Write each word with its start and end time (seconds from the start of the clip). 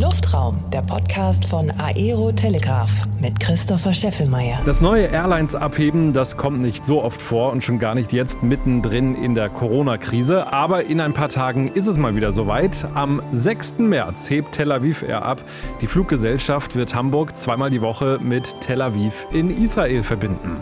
Luftraum, 0.00 0.56
der 0.72 0.80
Podcast 0.80 1.44
von 1.44 1.70
Aero 1.72 2.32
Telegraph 2.32 2.90
mit 3.20 3.38
Christopher 3.38 3.92
Scheffelmeier. 3.92 4.58
Das 4.64 4.80
neue 4.80 5.06
Airlines 5.06 5.54
abheben, 5.54 6.14
das 6.14 6.38
kommt 6.38 6.62
nicht 6.62 6.86
so 6.86 7.04
oft 7.04 7.20
vor 7.20 7.52
und 7.52 7.62
schon 7.62 7.78
gar 7.78 7.94
nicht 7.94 8.10
jetzt 8.14 8.42
mittendrin 8.42 9.14
in 9.14 9.34
der 9.34 9.50
Corona-Krise. 9.50 10.50
Aber 10.52 10.86
in 10.86 11.02
ein 11.02 11.12
paar 11.12 11.28
Tagen 11.28 11.68
ist 11.68 11.86
es 11.86 11.98
mal 11.98 12.16
wieder 12.16 12.32
soweit. 12.32 12.86
Am 12.94 13.20
6. 13.30 13.80
März 13.80 14.30
hebt 14.30 14.52
Tel 14.52 14.72
Aviv 14.72 15.02
Air 15.02 15.22
ab. 15.22 15.44
Die 15.82 15.86
Fluggesellschaft 15.86 16.76
wird 16.76 16.94
Hamburg 16.94 17.36
zweimal 17.36 17.68
die 17.68 17.82
Woche 17.82 18.18
mit 18.22 18.58
Tel 18.60 18.80
Aviv 18.80 19.26
in 19.32 19.50
Israel 19.50 20.02
verbinden. 20.02 20.56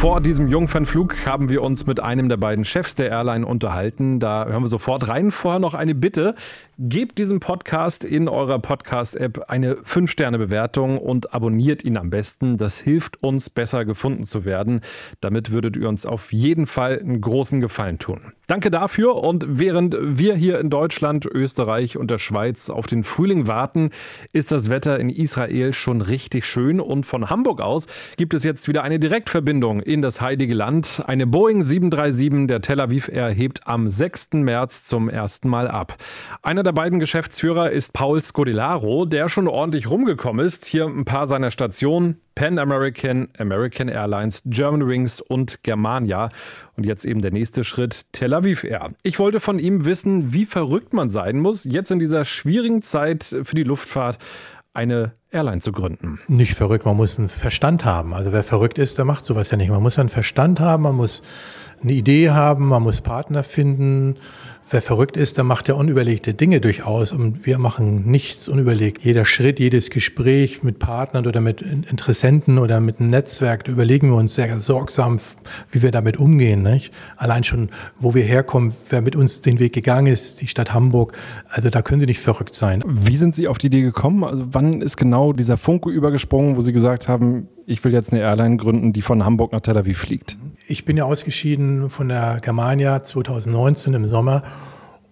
Vor 0.00 0.22
diesem 0.22 0.48
Jungfernflug 0.48 1.26
haben 1.26 1.50
wir 1.50 1.60
uns 1.60 1.86
mit 1.86 2.00
einem 2.00 2.30
der 2.30 2.38
beiden 2.38 2.64
Chefs 2.64 2.94
der 2.94 3.10
Airline 3.10 3.44
unterhalten. 3.44 4.18
Da 4.18 4.46
hören 4.46 4.62
wir 4.62 4.68
sofort 4.68 5.08
rein. 5.08 5.30
Vorher 5.30 5.60
noch 5.60 5.74
eine 5.74 5.94
Bitte. 5.94 6.34
Gebt 6.78 7.18
diesem 7.18 7.38
Podcast 7.38 8.04
in 8.04 8.26
eurer 8.26 8.58
Podcast-App 8.58 9.50
eine 9.50 9.74
5-Sterne-Bewertung 9.74 10.96
und 10.96 11.34
abonniert 11.34 11.84
ihn 11.84 11.98
am 11.98 12.08
besten. 12.08 12.56
Das 12.56 12.80
hilft 12.80 13.22
uns, 13.22 13.50
besser 13.50 13.84
gefunden 13.84 14.24
zu 14.24 14.46
werden. 14.46 14.80
Damit 15.20 15.50
würdet 15.52 15.76
ihr 15.76 15.86
uns 15.86 16.06
auf 16.06 16.32
jeden 16.32 16.66
Fall 16.66 16.98
einen 16.98 17.20
großen 17.20 17.60
Gefallen 17.60 17.98
tun. 17.98 18.32
Danke 18.46 18.70
dafür. 18.70 19.16
Und 19.16 19.44
während 19.46 19.98
wir 20.00 20.34
hier 20.34 20.58
in 20.60 20.70
Deutschland, 20.70 21.26
Österreich 21.26 21.98
und 21.98 22.10
der 22.10 22.16
Schweiz 22.16 22.70
auf 22.70 22.86
den 22.86 23.04
Frühling 23.04 23.46
warten, 23.46 23.90
ist 24.32 24.50
das 24.50 24.70
Wetter 24.70 24.98
in 24.98 25.10
Israel 25.10 25.74
schon 25.74 26.00
richtig 26.00 26.46
schön. 26.46 26.80
Und 26.80 27.04
von 27.04 27.28
Hamburg 27.28 27.60
aus 27.60 27.88
gibt 28.16 28.32
es 28.32 28.42
jetzt 28.42 28.66
wieder 28.66 28.82
eine 28.82 28.98
Direktverbindung 28.98 29.80
in 29.92 30.02
das 30.02 30.20
Heilige 30.20 30.54
Land. 30.54 31.02
Eine 31.06 31.26
Boeing 31.26 31.62
737 31.62 32.46
der 32.46 32.60
Tel 32.60 32.80
Aviv 32.80 33.08
Air 33.08 33.30
hebt 33.30 33.66
am 33.66 33.88
6. 33.88 34.34
März 34.34 34.84
zum 34.84 35.08
ersten 35.08 35.48
Mal 35.48 35.66
ab. 35.66 35.96
Einer 36.42 36.62
der 36.62 36.70
beiden 36.70 37.00
Geschäftsführer 37.00 37.70
ist 37.72 37.92
Paul 37.92 38.22
Scodilaro, 38.22 39.04
der 39.04 39.28
schon 39.28 39.48
ordentlich 39.48 39.90
rumgekommen 39.90 40.46
ist. 40.46 40.64
Hier 40.64 40.86
ein 40.86 41.04
paar 41.04 41.26
seiner 41.26 41.50
Stationen. 41.50 42.20
Pan 42.36 42.58
American, 42.58 43.28
American 43.36 43.88
Airlines, 43.88 44.42
Germanwings 44.46 45.20
und 45.20 45.64
Germania. 45.64 46.30
Und 46.76 46.86
jetzt 46.86 47.04
eben 47.04 47.20
der 47.20 47.32
nächste 47.32 47.64
Schritt, 47.64 48.06
Tel 48.12 48.32
Aviv 48.32 48.62
Air. 48.62 48.90
Ich 49.02 49.18
wollte 49.18 49.40
von 49.40 49.58
ihm 49.58 49.84
wissen, 49.84 50.32
wie 50.32 50.46
verrückt 50.46 50.92
man 50.92 51.10
sein 51.10 51.40
muss, 51.40 51.64
jetzt 51.64 51.90
in 51.90 51.98
dieser 51.98 52.24
schwierigen 52.24 52.80
Zeit 52.80 53.24
für 53.24 53.56
die 53.56 53.64
Luftfahrt 53.64 54.18
eine 54.72 55.12
Airline 55.30 55.60
zu 55.60 55.72
gründen. 55.72 56.20
Nicht 56.28 56.54
verrückt, 56.54 56.84
man 56.84 56.96
muss 56.96 57.18
einen 57.18 57.28
Verstand 57.28 57.84
haben. 57.84 58.14
Also 58.14 58.32
wer 58.32 58.44
verrückt 58.44 58.78
ist, 58.78 58.98
der 58.98 59.04
macht 59.04 59.24
sowas 59.24 59.50
ja 59.50 59.56
nicht. 59.56 59.70
Man 59.70 59.82
muss 59.82 59.98
einen 59.98 60.08
Verstand 60.08 60.60
haben, 60.60 60.84
man 60.84 60.96
muss 60.96 61.22
eine 61.82 61.92
Idee 61.92 62.30
haben, 62.30 62.66
man 62.68 62.82
muss 62.82 63.00
Partner 63.00 63.42
finden. 63.42 64.16
Wer 64.72 64.82
verrückt 64.82 65.16
ist, 65.16 65.36
der 65.36 65.42
macht 65.42 65.66
ja 65.66 65.74
unüberlegte 65.74 66.32
Dinge 66.32 66.60
durchaus 66.60 67.10
und 67.10 67.44
wir 67.44 67.58
machen 67.58 68.08
nichts 68.08 68.48
unüberlegt. 68.48 69.04
Jeder 69.04 69.24
Schritt, 69.24 69.58
jedes 69.58 69.90
Gespräch 69.90 70.62
mit 70.62 70.78
Partnern 70.78 71.26
oder 71.26 71.40
mit 71.40 71.60
Interessenten 71.60 72.56
oder 72.56 72.80
mit 72.80 73.00
einem 73.00 73.10
Netzwerk, 73.10 73.66
überlegen 73.66 74.10
wir 74.10 74.16
uns 74.16 74.36
sehr 74.36 74.60
sorgsam, 74.60 75.18
wie 75.72 75.82
wir 75.82 75.90
damit 75.90 76.18
umgehen. 76.18 76.62
Nicht? 76.62 76.94
Allein 77.16 77.42
schon, 77.42 77.70
wo 77.98 78.14
wir 78.14 78.22
herkommen, 78.22 78.72
wer 78.90 79.00
mit 79.00 79.16
uns 79.16 79.40
den 79.40 79.58
Weg 79.58 79.72
gegangen 79.72 80.06
ist, 80.06 80.40
die 80.40 80.46
Stadt 80.46 80.72
Hamburg, 80.72 81.14
also 81.48 81.68
da 81.68 81.82
können 81.82 81.98
Sie 81.98 82.06
nicht 82.06 82.20
verrückt 82.20 82.54
sein. 82.54 82.84
Wie 82.86 83.16
sind 83.16 83.34
Sie 83.34 83.48
auf 83.48 83.58
die 83.58 83.66
Idee 83.66 83.82
gekommen? 83.82 84.22
Also 84.22 84.46
wann 84.52 84.82
ist 84.82 84.96
genau 84.96 85.32
dieser 85.32 85.56
Funke 85.56 85.90
übergesprungen, 85.90 86.54
wo 86.54 86.60
Sie 86.60 86.72
gesagt 86.72 87.08
haben, 87.08 87.48
ich 87.70 87.84
will 87.84 87.92
jetzt 87.92 88.12
eine 88.12 88.22
Airline 88.22 88.56
gründen, 88.56 88.92
die 88.92 89.00
von 89.00 89.24
Hamburg 89.24 89.52
nach 89.52 89.60
Tel 89.60 89.78
Aviv 89.78 89.98
fliegt? 89.98 90.36
Ich 90.66 90.84
bin 90.84 90.96
ja 90.96 91.04
ausgeschieden 91.04 91.88
von 91.88 92.08
der 92.08 92.38
Germania 92.42 93.02
2019 93.02 93.94
im 93.94 94.06
Sommer 94.06 94.42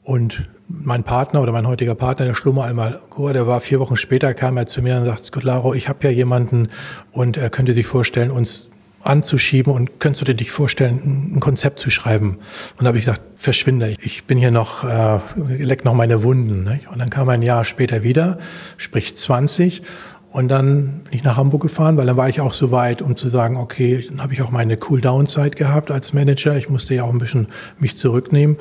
und 0.02 0.48
mein 0.66 1.04
Partner 1.04 1.40
oder 1.40 1.52
mein 1.52 1.66
heutiger 1.66 1.94
Partner, 1.94 2.26
der 2.26 2.34
Schlummer 2.34 2.64
einmal, 2.64 3.00
der 3.16 3.46
war 3.46 3.60
vier 3.60 3.78
Wochen 3.78 3.96
später, 3.96 4.34
kam 4.34 4.56
er 4.56 4.66
zu 4.66 4.82
mir 4.82 4.96
und 4.96 5.04
sagt, 5.04 5.22
Scott 5.22 5.44
Laro, 5.44 5.72
ich 5.72 5.88
habe 5.88 6.00
ja 6.02 6.10
jemanden 6.10 6.68
und 7.12 7.36
er 7.36 7.48
könnte 7.48 7.72
sich 7.74 7.86
vorstellen, 7.86 8.30
uns 8.30 8.68
anzuschieben 9.02 9.72
und 9.72 10.00
könntest 10.00 10.22
du 10.22 10.26
dir 10.26 10.34
dich 10.34 10.50
vorstellen, 10.50 11.36
ein 11.36 11.40
Konzept 11.40 11.78
zu 11.78 11.90
schreiben? 11.90 12.38
Und 12.76 12.82
da 12.82 12.86
habe 12.86 12.98
ich 12.98 13.04
gesagt, 13.04 13.22
verschwinde, 13.36 13.94
ich 14.02 14.24
bin 14.24 14.36
hier 14.36 14.50
noch, 14.50 14.84
äh, 14.84 15.20
leck 15.36 15.84
noch 15.84 15.94
meine 15.94 16.24
Wunden. 16.24 16.64
Nicht? 16.64 16.88
Und 16.88 16.98
dann 16.98 17.08
kam 17.08 17.28
er 17.28 17.34
ein 17.34 17.42
Jahr 17.42 17.64
später 17.64 18.02
wieder, 18.02 18.38
sprich 18.76 19.14
20 19.14 19.82
und 20.30 20.48
dann 20.48 21.00
bin 21.04 21.12
ich 21.12 21.22
nach 21.24 21.36
Hamburg 21.36 21.62
gefahren, 21.62 21.96
weil 21.96 22.06
dann 22.06 22.16
war 22.16 22.28
ich 22.28 22.40
auch 22.40 22.52
so 22.52 22.70
weit, 22.70 23.00
um 23.00 23.16
zu 23.16 23.28
sagen, 23.28 23.56
okay, 23.56 24.06
dann 24.08 24.22
habe 24.22 24.34
ich 24.34 24.42
auch 24.42 24.50
meine 24.50 24.78
Cool-Down-Zeit 24.88 25.56
gehabt 25.56 25.90
als 25.90 26.12
Manager. 26.12 26.56
Ich 26.56 26.68
musste 26.68 26.94
ja 26.94 27.04
auch 27.04 27.12
ein 27.12 27.18
bisschen 27.18 27.48
mich 27.78 27.96
zurücknehmen. 27.96 28.58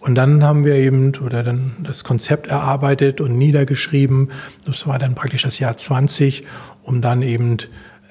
Und 0.00 0.16
dann 0.16 0.42
haben 0.44 0.64
wir 0.64 0.74
eben 0.74 1.12
oder 1.24 1.42
dann 1.42 1.76
das 1.82 2.04
Konzept 2.04 2.48
erarbeitet 2.48 3.20
und 3.20 3.38
niedergeschrieben. 3.38 4.30
Das 4.64 4.86
war 4.86 4.98
dann 4.98 5.14
praktisch 5.14 5.42
das 5.42 5.58
Jahr 5.58 5.76
20, 5.76 6.44
um 6.82 7.00
dann 7.02 7.22
eben 7.22 7.56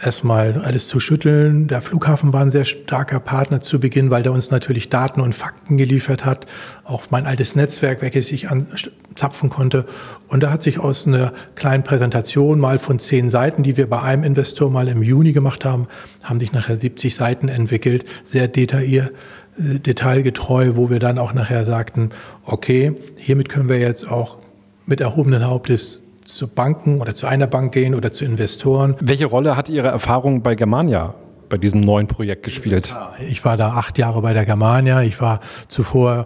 erstmal 0.01 0.61
alles 0.61 0.87
zu 0.87 0.99
schütteln. 0.99 1.67
Der 1.67 1.81
Flughafen 1.81 2.33
war 2.33 2.41
ein 2.41 2.51
sehr 2.51 2.65
starker 2.65 3.19
Partner 3.19 3.61
zu 3.61 3.79
Beginn, 3.79 4.09
weil 4.09 4.23
der 4.23 4.31
uns 4.31 4.51
natürlich 4.51 4.89
Daten 4.89 5.21
und 5.21 5.33
Fakten 5.33 5.77
geliefert 5.77 6.25
hat. 6.25 6.45
Auch 6.83 7.05
mein 7.09 7.25
altes 7.25 7.55
Netzwerk, 7.55 8.01
welches 8.01 8.31
ich 8.31 8.49
anzapfen 8.49 9.49
konnte. 9.49 9.85
Und 10.27 10.43
da 10.43 10.51
hat 10.51 10.61
sich 10.61 10.79
aus 10.79 11.07
einer 11.07 11.33
kleinen 11.55 11.83
Präsentation 11.83 12.59
mal 12.59 12.79
von 12.79 12.99
zehn 12.99 13.29
Seiten, 13.29 13.63
die 13.63 13.77
wir 13.77 13.89
bei 13.89 14.01
einem 14.01 14.23
Investor 14.23 14.69
mal 14.69 14.87
im 14.87 15.01
Juni 15.01 15.31
gemacht 15.31 15.65
haben, 15.65 15.87
haben 16.23 16.39
sich 16.39 16.51
nachher 16.51 16.77
70 16.77 17.15
Seiten 17.15 17.47
entwickelt, 17.47 18.05
sehr 18.25 18.47
detailliert 18.47 19.11
äh, 19.57 19.79
detailgetreu, 19.79 20.71
wo 20.75 20.89
wir 20.89 20.99
dann 20.99 21.17
auch 21.17 21.33
nachher 21.33 21.65
sagten, 21.65 22.09
okay, 22.43 22.95
hiermit 23.17 23.49
können 23.49 23.69
wir 23.69 23.79
jetzt 23.79 24.09
auch 24.09 24.39
mit 24.85 25.01
erhobenen 25.01 25.47
Hauptes 25.47 26.04
zu 26.25 26.47
Banken 26.47 26.99
oder 26.99 27.13
zu 27.13 27.27
einer 27.27 27.47
Bank 27.47 27.73
gehen 27.73 27.95
oder 27.95 28.11
zu 28.11 28.25
Investoren. 28.25 28.95
Welche 28.99 29.25
Rolle 29.25 29.55
hat 29.55 29.69
Ihre 29.69 29.87
Erfahrung 29.87 30.41
bei 30.41 30.55
Germania 30.55 31.13
bei 31.47 31.57
diesem 31.57 31.81
neuen 31.81 32.07
Projekt 32.07 32.43
gespielt? 32.43 32.95
Ich 33.29 33.45
war 33.45 33.55
da 33.55 33.73
acht 33.73 33.97
Jahre 33.97 34.21
bei 34.21 34.33
der 34.33 34.45
Germania. 34.45 35.01
Ich 35.03 35.21
war 35.21 35.39
zuvor 35.67 36.25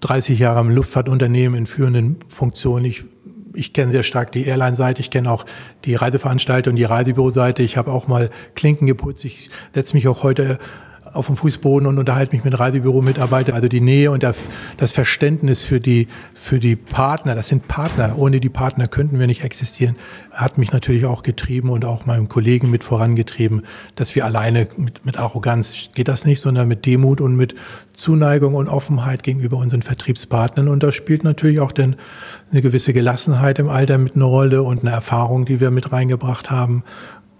30 0.00 0.38
Jahre 0.38 0.60
im 0.60 0.70
Luftfahrtunternehmen 0.70 1.58
in 1.58 1.66
führenden 1.66 2.16
Funktionen. 2.28 2.84
Ich, 2.84 3.04
ich 3.54 3.72
kenne 3.72 3.90
sehr 3.90 4.04
stark 4.04 4.32
die 4.32 4.46
Airline-Seite, 4.46 5.00
ich 5.00 5.10
kenne 5.10 5.30
auch 5.30 5.44
die 5.84 5.94
Reiseveranstalter 5.96 6.70
und 6.70 6.76
die 6.76 6.84
Reisebüro-Seite. 6.84 7.62
Ich 7.62 7.76
habe 7.76 7.92
auch 7.92 8.06
mal 8.06 8.30
Klinken 8.54 8.86
geputzt. 8.86 9.24
Ich 9.24 9.50
setze 9.74 9.94
mich 9.94 10.06
auch 10.06 10.22
heute 10.22 10.58
auf 11.12 11.26
dem 11.26 11.36
Fußboden 11.36 11.86
und 11.86 11.98
unterhalte 11.98 12.34
mich 12.34 12.44
mit 12.44 12.58
Reisebüro-Mitarbeitern. 12.58 13.54
Also 13.54 13.68
die 13.68 13.80
Nähe 13.80 14.10
und 14.10 14.22
das 14.22 14.92
Verständnis 14.92 15.62
für 15.62 15.80
die, 15.80 16.08
für 16.34 16.58
die 16.58 16.76
Partner, 16.76 17.34
das 17.34 17.48
sind 17.48 17.68
Partner. 17.68 18.14
Ohne 18.16 18.40
die 18.40 18.48
Partner 18.48 18.88
könnten 18.88 19.18
wir 19.18 19.26
nicht 19.26 19.44
existieren, 19.44 19.96
hat 20.32 20.58
mich 20.58 20.72
natürlich 20.72 21.04
auch 21.04 21.22
getrieben 21.22 21.70
und 21.70 21.84
auch 21.84 22.06
meinem 22.06 22.28
Kollegen 22.28 22.70
mit 22.70 22.84
vorangetrieben, 22.84 23.62
dass 23.94 24.14
wir 24.14 24.24
alleine 24.24 24.68
mit, 24.76 25.04
mit 25.04 25.18
Arroganz 25.18 25.90
geht 25.94 26.08
das 26.08 26.24
nicht, 26.24 26.40
sondern 26.40 26.68
mit 26.68 26.86
Demut 26.86 27.20
und 27.20 27.36
mit 27.36 27.54
Zuneigung 27.92 28.54
und 28.54 28.68
Offenheit 28.68 29.22
gegenüber 29.22 29.58
unseren 29.58 29.82
Vertriebspartnern. 29.82 30.68
Und 30.68 30.82
da 30.82 30.92
spielt 30.92 31.24
natürlich 31.24 31.60
auch 31.60 31.72
denn 31.72 31.96
eine 32.50 32.62
gewisse 32.62 32.92
Gelassenheit 32.92 33.58
im 33.58 33.68
Alter 33.68 33.98
mit 33.98 34.14
eine 34.14 34.24
Rolle 34.24 34.62
und 34.62 34.80
eine 34.80 34.90
Erfahrung, 34.90 35.44
die 35.44 35.60
wir 35.60 35.70
mit 35.70 35.92
reingebracht 35.92 36.50
haben 36.50 36.84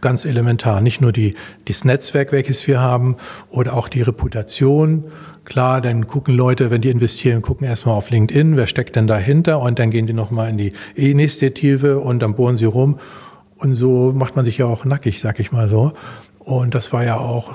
ganz 0.03 0.27
elementar. 0.27 0.83
Nicht 0.83 1.01
nur 1.01 1.13
die, 1.13 1.35
das 1.65 1.85
Netzwerk, 1.85 2.33
welches 2.33 2.67
wir 2.67 2.81
haben, 2.81 3.17
oder 3.49 3.75
auch 3.75 3.89
die 3.89 4.03
Reputation. 4.03 5.05
Klar, 5.47 5.81
dann 5.81 6.07
gucken 6.07 6.37
Leute, 6.37 6.71
wenn 6.71 6.83
die 6.83 6.91
investieren, 6.91 7.41
gucken 7.41 7.67
erstmal 7.67 7.95
auf 7.95 8.11
LinkedIn, 8.11 8.57
wer 8.57 8.67
steckt 8.67 8.97
denn 8.97 9.07
dahinter 9.07 9.61
und 9.61 9.79
dann 9.79 9.91
gehen 9.91 10.07
die 10.07 10.13
nochmal 10.13 10.51
in 10.51 10.59
die 10.59 10.73
Initiative 10.95 12.01
und 12.01 12.21
dann 12.21 12.35
bohren 12.35 12.59
sie 12.59 12.67
rum. 12.67 12.99
Und 13.57 13.75
so 13.75 14.13
macht 14.15 14.37
man 14.37 14.45
sich 14.45 14.59
ja 14.59 14.67
auch 14.67 14.85
nackig, 14.85 15.21
sag 15.21 15.41
ich 15.41 15.51
mal 15.51 15.69
so. 15.69 15.93
Und 16.39 16.75
das 16.75 16.93
war 16.93 17.05
ja 17.05 17.17
auch 17.17 17.55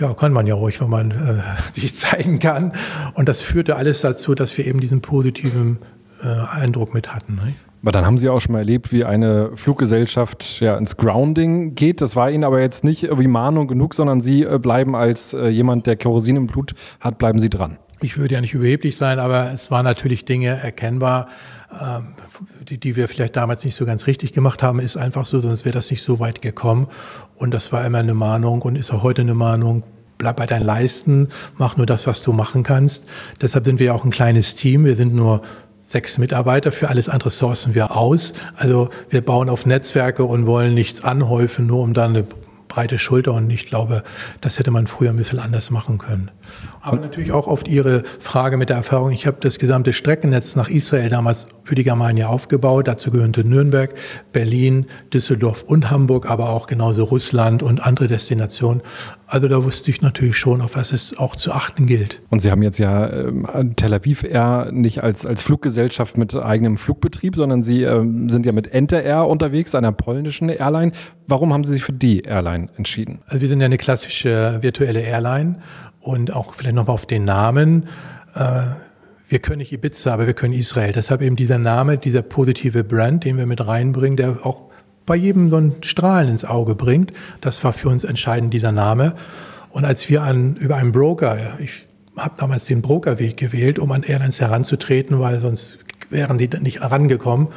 ja, 0.00 0.12
kann 0.14 0.32
man 0.32 0.46
ja 0.46 0.54
ruhig, 0.54 0.80
wenn 0.80 0.90
man 0.90 1.10
äh, 1.10 1.42
sich 1.72 1.94
zeigen 1.94 2.38
kann. 2.38 2.72
Und 3.14 3.28
das 3.28 3.40
führte 3.40 3.76
alles 3.76 4.00
dazu, 4.00 4.34
dass 4.34 4.56
wir 4.58 4.66
eben 4.66 4.80
diesen 4.80 5.00
positiven 5.00 5.78
äh, 6.22 6.26
Eindruck 6.26 6.94
mit 6.94 7.14
hatten. 7.14 7.36
Ne? 7.36 7.54
Aber 7.84 7.92
dann 7.92 8.06
haben 8.06 8.16
Sie 8.16 8.30
auch 8.30 8.40
schon 8.40 8.54
mal 8.54 8.60
erlebt, 8.60 8.92
wie 8.92 9.04
eine 9.04 9.50
Fluggesellschaft 9.56 10.58
ja 10.60 10.74
ins 10.78 10.96
Grounding 10.96 11.74
geht. 11.74 12.00
Das 12.00 12.16
war 12.16 12.30
Ihnen 12.30 12.42
aber 12.42 12.62
jetzt 12.62 12.82
nicht 12.82 13.02
wie 13.02 13.28
Mahnung 13.28 13.68
genug, 13.68 13.92
sondern 13.92 14.22
Sie 14.22 14.42
äh, 14.42 14.58
bleiben 14.58 14.96
als 14.96 15.34
äh, 15.34 15.48
jemand, 15.48 15.86
der 15.86 15.96
Kerosin 15.96 16.36
im 16.36 16.46
Blut 16.46 16.74
hat, 17.00 17.18
bleiben 17.18 17.38
Sie 17.38 17.50
dran. 17.50 17.76
Ich 18.00 18.16
würde 18.16 18.36
ja 18.36 18.40
nicht 18.40 18.54
überheblich 18.54 18.96
sein, 18.96 19.18
aber 19.18 19.52
es 19.52 19.70
waren 19.70 19.84
natürlich 19.84 20.24
Dinge 20.24 20.48
erkennbar, 20.48 21.28
ähm, 21.78 22.14
die, 22.66 22.80
die 22.80 22.96
wir 22.96 23.06
vielleicht 23.06 23.36
damals 23.36 23.66
nicht 23.66 23.74
so 23.74 23.84
ganz 23.84 24.06
richtig 24.06 24.32
gemacht 24.32 24.62
haben, 24.62 24.80
ist 24.80 24.96
einfach 24.96 25.26
so, 25.26 25.40
sonst 25.40 25.66
wäre 25.66 25.74
das 25.74 25.90
nicht 25.90 26.02
so 26.02 26.20
weit 26.20 26.40
gekommen. 26.40 26.88
Und 27.36 27.52
das 27.52 27.70
war 27.70 27.84
immer 27.84 27.98
eine 27.98 28.14
Mahnung 28.14 28.62
und 28.62 28.76
ist 28.76 28.92
auch 28.92 29.02
heute 29.02 29.20
eine 29.20 29.34
Mahnung 29.34 29.82
bleib 30.16 30.36
bei 30.36 30.46
deinen 30.46 30.64
Leisten, 30.64 31.28
mach 31.58 31.76
nur 31.76 31.86
das, 31.86 32.06
was 32.06 32.22
du 32.22 32.32
machen 32.32 32.62
kannst. 32.62 33.06
Deshalb 33.42 33.66
sind 33.66 33.80
wir 33.80 33.94
auch 33.94 34.04
ein 34.04 34.10
kleines 34.10 34.54
Team. 34.54 34.84
Wir 34.84 34.94
sind 34.94 35.14
nur 35.14 35.42
sechs 35.84 36.18
Mitarbeiter, 36.18 36.72
für 36.72 36.88
alles 36.88 37.08
andere 37.08 37.30
sourcen 37.30 37.74
wir 37.74 37.96
aus. 37.96 38.32
Also 38.56 38.88
wir 39.10 39.20
bauen 39.20 39.48
auf 39.48 39.66
Netzwerke 39.66 40.24
und 40.24 40.46
wollen 40.46 40.74
nichts 40.74 41.04
anhäufen, 41.04 41.66
nur 41.66 41.82
um 41.82 41.94
dann 41.94 42.10
eine 42.10 42.26
breite 42.68 42.98
Schulter 42.98 43.34
und 43.34 43.48
ich 43.50 43.66
glaube, 43.66 44.02
das 44.40 44.58
hätte 44.58 44.72
man 44.72 44.88
früher 44.88 45.10
ein 45.10 45.16
bisschen 45.16 45.38
anders 45.38 45.70
machen 45.70 45.98
können. 45.98 46.30
Aber 46.80 46.98
natürlich 46.98 47.30
auch 47.30 47.46
auf 47.46 47.66
Ihre 47.68 48.02
Frage 48.18 48.56
mit 48.56 48.68
der 48.68 48.78
Erfahrung. 48.78 49.12
Ich 49.12 49.26
habe 49.26 49.36
das 49.38 49.58
gesamte 49.58 49.92
Streckennetz 49.92 50.56
nach 50.56 50.68
Israel 50.68 51.08
damals 51.08 51.46
für 51.64 51.74
die 51.74 51.84
Germania 51.84 52.28
aufgebaut. 52.28 52.86
Dazu 52.86 53.10
gehörte 53.10 53.44
Nürnberg, 53.44 53.94
Berlin, 54.32 54.86
Düsseldorf 55.12 55.62
und 55.62 55.90
Hamburg, 55.90 56.30
aber 56.30 56.50
auch 56.50 56.66
genauso 56.66 57.04
Russland 57.04 57.62
und 57.62 57.84
andere 57.84 58.06
Destinationen. 58.06 58.82
Also 59.26 59.48
da 59.48 59.64
wusste 59.64 59.90
ich 59.90 60.02
natürlich 60.02 60.36
schon, 60.36 60.60
auf 60.60 60.76
was 60.76 60.92
es 60.92 61.18
auch 61.18 61.34
zu 61.34 61.52
achten 61.52 61.86
gilt. 61.86 62.22
Und 62.30 62.40
Sie 62.40 62.50
haben 62.50 62.62
jetzt 62.62 62.78
ja 62.78 63.06
äh, 63.06 63.32
Tel 63.74 63.94
Aviv 63.94 64.22
Air 64.22 64.70
nicht 64.70 65.02
als, 65.02 65.26
als 65.26 65.42
Fluggesellschaft 65.42 66.16
mit 66.18 66.36
eigenem 66.36 66.76
Flugbetrieb, 66.76 67.34
sondern 67.34 67.62
Sie 67.62 67.82
äh, 67.82 68.04
sind 68.28 68.46
ja 68.46 68.52
mit 68.52 68.68
Enter 68.68 69.02
Air 69.02 69.26
unterwegs, 69.26 69.74
einer 69.74 69.92
polnischen 69.92 70.48
Airline. 70.50 70.92
Warum 71.26 71.52
haben 71.52 71.64
Sie 71.64 71.72
sich 71.72 71.82
für 71.82 71.92
die 71.92 72.20
Airline 72.20 72.68
entschieden? 72.76 73.22
Also 73.26 73.40
wir 73.40 73.48
sind 73.48 73.60
ja 73.60 73.66
eine 73.66 73.78
klassische 73.78 74.58
virtuelle 74.60 75.00
Airline 75.00 75.56
und 76.00 76.32
auch 76.32 76.54
vielleicht 76.54 76.74
nochmal 76.76 76.94
auf 76.94 77.06
den 77.06 77.24
Namen. 77.24 77.88
Äh, 78.34 78.62
wir 79.28 79.38
können 79.38 79.58
nicht 79.58 79.72
Ibiza, 79.72 80.12
aber 80.12 80.26
wir 80.26 80.34
können 80.34 80.54
Israel. 80.54 80.92
Deshalb 80.92 81.22
eben 81.22 81.36
dieser 81.36 81.58
Name, 81.58 81.98
dieser 81.98 82.22
positive 82.22 82.84
Brand, 82.84 83.24
den 83.24 83.36
wir 83.36 83.46
mit 83.46 83.66
reinbringen, 83.66 84.16
der 84.16 84.44
auch 84.44 84.62
bei 85.06 85.16
jedem 85.16 85.50
so 85.50 85.56
ein 85.56 85.74
Strahlen 85.82 86.28
ins 86.28 86.44
Auge 86.44 86.74
bringt. 86.74 87.12
Das 87.40 87.62
war 87.64 87.72
für 87.72 87.88
uns 87.88 88.04
entscheidend, 88.04 88.52
dieser 88.54 88.72
Name. 88.72 89.14
Und 89.70 89.84
als 89.84 90.08
wir 90.08 90.22
an, 90.22 90.56
über 90.56 90.76
einen 90.76 90.92
Broker, 90.92 91.58
ich 91.58 91.86
habe 92.16 92.34
damals 92.36 92.66
den 92.66 92.80
Brokerweg 92.80 93.36
gewählt, 93.36 93.78
um 93.78 93.92
an 93.92 94.02
Airlines 94.02 94.40
heranzutreten, 94.40 95.18
weil 95.20 95.40
sonst 95.40 95.78
wären 96.10 96.38
die 96.38 96.48
nicht 96.60 96.80
herangekommen. 96.80 97.48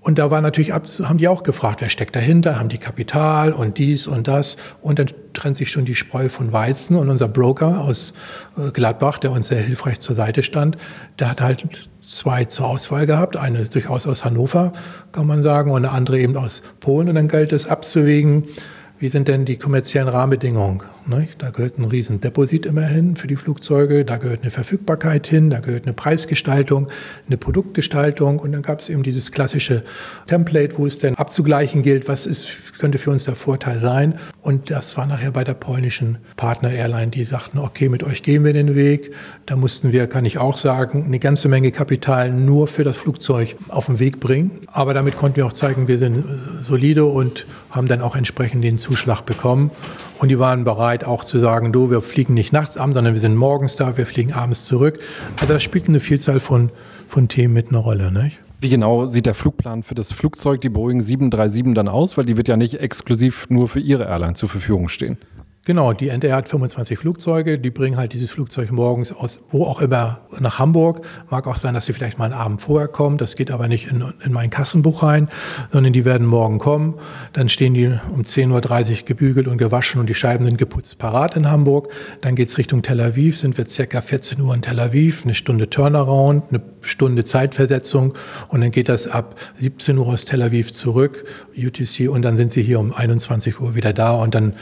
Und 0.00 0.18
da 0.18 0.30
war 0.30 0.40
natürlich, 0.40 0.72
haben 0.72 1.18
die 1.18 1.28
auch 1.28 1.42
gefragt, 1.42 1.82
wer 1.82 1.90
steckt 1.90 2.16
dahinter, 2.16 2.58
haben 2.58 2.70
die 2.70 2.78
Kapital 2.78 3.52
und 3.52 3.76
dies 3.76 4.06
und 4.06 4.28
das. 4.28 4.56
Und 4.80 4.98
dann 4.98 5.08
trennt 5.34 5.56
sich 5.56 5.70
schon 5.70 5.84
die 5.84 5.94
Spreu 5.94 6.30
von 6.30 6.52
Weizen. 6.52 6.96
Und 6.96 7.10
unser 7.10 7.28
Broker 7.28 7.80
aus 7.80 8.14
äh, 8.56 8.70
Gladbach, 8.70 9.18
der 9.18 9.30
uns 9.30 9.48
sehr 9.48 9.60
hilfreich 9.60 10.00
zur 10.00 10.14
Seite 10.14 10.42
stand, 10.42 10.78
der 11.18 11.30
hat 11.30 11.42
halt 11.42 11.68
zwei 12.00 12.46
zur 12.46 12.66
Auswahl 12.66 13.06
gehabt. 13.06 13.36
Eine 13.36 13.64
durchaus 13.66 14.06
aus 14.06 14.24
Hannover, 14.24 14.72
kann 15.12 15.26
man 15.26 15.42
sagen, 15.42 15.70
und 15.70 15.84
eine 15.84 15.94
andere 15.94 16.18
eben 16.18 16.36
aus 16.36 16.62
Polen. 16.80 17.10
Und 17.10 17.16
dann 17.16 17.28
galt 17.28 17.52
es 17.52 17.66
abzuwägen, 17.66 18.44
wie 19.00 19.08
sind 19.08 19.28
denn 19.28 19.46
die 19.46 19.56
kommerziellen 19.56 20.08
Rahmenbedingungen? 20.08 20.82
Da 21.38 21.50
gehört 21.50 21.78
ein 21.78 21.86
riesen 21.86 22.20
Deposit 22.20 22.66
immerhin 22.66 23.16
für 23.16 23.26
die 23.26 23.34
Flugzeuge, 23.34 24.04
da 24.04 24.18
gehört 24.18 24.42
eine 24.42 24.50
Verfügbarkeit 24.50 25.26
hin, 25.26 25.50
da 25.50 25.58
gehört 25.58 25.84
eine 25.86 25.94
Preisgestaltung, 25.94 26.88
eine 27.26 27.36
Produktgestaltung 27.36 28.38
und 28.38 28.52
dann 28.52 28.62
gab 28.62 28.80
es 28.80 28.90
eben 28.90 29.02
dieses 29.02 29.32
klassische 29.32 29.82
Template, 30.26 30.78
wo 30.78 30.86
es 30.86 30.98
denn 30.98 31.16
abzugleichen 31.16 31.82
gilt, 31.82 32.06
was 32.06 32.26
ist, 32.26 32.46
könnte 32.78 32.98
für 32.98 33.10
uns 33.10 33.24
der 33.24 33.34
Vorteil 33.34 33.80
sein. 33.80 34.18
Und 34.40 34.70
das 34.70 34.96
war 34.96 35.06
nachher 35.06 35.32
bei 35.32 35.42
der 35.42 35.54
polnischen 35.54 36.18
Partner-Airline, 36.36 37.10
die 37.10 37.24
sagten, 37.24 37.58
okay, 37.58 37.88
mit 37.88 38.04
euch 38.04 38.22
gehen 38.22 38.44
wir 38.44 38.52
den 38.52 38.74
Weg. 38.74 39.12
Da 39.46 39.56
mussten 39.56 39.92
wir, 39.92 40.06
kann 40.06 40.24
ich 40.26 40.38
auch 40.38 40.58
sagen, 40.58 41.04
eine 41.04 41.18
ganze 41.18 41.48
Menge 41.48 41.72
Kapital 41.72 42.30
nur 42.30 42.68
für 42.68 42.84
das 42.84 42.96
Flugzeug 42.96 43.56
auf 43.68 43.86
den 43.86 43.98
Weg 43.98 44.20
bringen. 44.20 44.52
Aber 44.66 44.94
damit 44.94 45.16
konnten 45.16 45.38
wir 45.38 45.46
auch 45.46 45.52
zeigen, 45.52 45.88
wir 45.88 45.98
sind 45.98 46.24
solide 46.62 47.06
und 47.06 47.46
haben 47.70 47.88
dann 47.88 48.00
auch 48.00 48.16
entsprechend 48.16 48.64
den 48.64 48.78
Zuschlag 48.78 49.22
bekommen. 49.22 49.70
Und 50.18 50.28
die 50.28 50.38
waren 50.38 50.64
bereit 50.64 51.04
auch 51.04 51.24
zu 51.24 51.38
sagen, 51.38 51.72
du, 51.72 51.90
wir 51.90 52.00
fliegen 52.00 52.34
nicht 52.34 52.52
nachts 52.52 52.76
an, 52.76 52.92
sondern 52.92 53.14
wir 53.14 53.20
sind 53.20 53.36
morgens 53.36 53.76
da, 53.76 53.96
wir 53.96 54.06
fliegen 54.06 54.32
abends 54.32 54.66
zurück. 54.66 54.98
Also 55.40 55.52
da 55.52 55.60
spielt 55.60 55.88
eine 55.88 56.00
Vielzahl 56.00 56.40
von, 56.40 56.70
von 57.08 57.28
Themen 57.28 57.54
mit 57.54 57.68
eine 57.68 57.78
Rolle. 57.78 58.12
Nicht? 58.12 58.38
Wie 58.60 58.68
genau 58.68 59.06
sieht 59.06 59.24
der 59.24 59.34
Flugplan 59.34 59.82
für 59.82 59.94
das 59.94 60.12
Flugzeug, 60.12 60.60
die 60.60 60.68
Boeing 60.68 61.00
737 61.00 61.74
dann 61.74 61.88
aus? 61.88 62.18
Weil 62.18 62.26
die 62.26 62.36
wird 62.36 62.48
ja 62.48 62.56
nicht 62.56 62.74
exklusiv 62.74 63.46
nur 63.48 63.68
für 63.68 63.80
Ihre 63.80 64.04
Airline 64.04 64.34
zur 64.34 64.50
Verfügung 64.50 64.88
stehen. 64.88 65.16
Genau, 65.66 65.92
die 65.92 66.08
NDR 66.08 66.36
hat 66.36 66.48
25 66.48 66.98
Flugzeuge, 66.98 67.58
die 67.58 67.70
bringen 67.70 67.98
halt 67.98 68.14
dieses 68.14 68.30
Flugzeug 68.30 68.72
morgens 68.72 69.12
aus 69.12 69.40
wo 69.50 69.66
auch 69.66 69.82
immer 69.82 70.20
nach 70.38 70.58
Hamburg. 70.58 71.02
Mag 71.28 71.46
auch 71.46 71.56
sein, 71.56 71.74
dass 71.74 71.84
sie 71.84 71.92
vielleicht 71.92 72.18
mal 72.18 72.24
einen 72.24 72.32
Abend 72.32 72.62
vorher 72.62 72.88
kommen, 72.88 73.18
das 73.18 73.36
geht 73.36 73.50
aber 73.50 73.68
nicht 73.68 73.86
in, 73.86 74.02
in 74.24 74.32
mein 74.32 74.48
Kassenbuch 74.48 75.02
rein, 75.02 75.28
sondern 75.70 75.92
die 75.92 76.06
werden 76.06 76.26
morgen 76.26 76.58
kommen. 76.58 76.94
Dann 77.34 77.50
stehen 77.50 77.74
die 77.74 77.86
um 77.86 78.22
10.30 78.22 78.90
Uhr 78.90 78.96
gebügelt 79.04 79.46
und 79.48 79.58
gewaschen 79.58 80.00
und 80.00 80.08
die 80.08 80.14
Scheiben 80.14 80.46
sind 80.46 80.56
geputzt 80.56 80.96
parat 80.96 81.36
in 81.36 81.50
Hamburg. 81.50 81.92
Dann 82.22 82.36
geht's 82.36 82.56
Richtung 82.56 82.80
Tel 82.80 82.98
Aviv, 82.98 83.38
sind 83.38 83.58
wir 83.58 83.66
circa 83.66 84.00
14 84.00 84.40
Uhr 84.40 84.54
in 84.54 84.62
Tel 84.62 84.80
Aviv, 84.80 85.24
eine 85.24 85.34
Stunde 85.34 85.68
Turnaround, 85.68 86.44
eine 86.48 86.62
Stunde 86.80 87.22
Zeitversetzung 87.22 88.14
und 88.48 88.62
dann 88.62 88.70
geht 88.70 88.88
das 88.88 89.06
ab 89.06 89.34
17 89.56 89.98
Uhr 89.98 90.06
aus 90.06 90.24
Tel 90.24 90.40
Aviv 90.40 90.72
zurück, 90.72 91.26
UTC, 91.54 92.08
und 92.08 92.22
dann 92.22 92.38
sind 92.38 92.50
sie 92.50 92.62
hier 92.62 92.80
um 92.80 92.94
21 92.94 93.60
Uhr 93.60 93.74
wieder 93.74 93.92
da 93.92 94.12
und 94.12 94.34
dann 94.34 94.54